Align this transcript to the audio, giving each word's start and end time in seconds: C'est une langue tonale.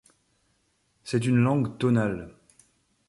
C'est 1.03 1.27
une 1.27 1.35
langue 1.37 1.77
tonale. 1.77 2.33